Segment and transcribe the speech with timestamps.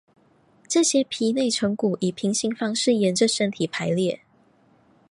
[0.67, 4.21] 这些皮内成骨以平行方式沿者身体排列。